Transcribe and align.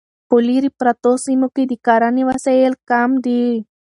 په 0.27 0.35
لیرې 0.47 0.69
پرتو 0.79 1.11
سیمو 1.25 1.47
کې 1.55 1.63
د 1.67 1.73
کرنې 1.85 2.23
وسایل 2.29 2.73
کم 2.89 3.09
دي. 3.25 3.45